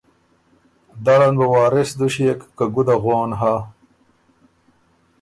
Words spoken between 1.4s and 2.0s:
وارث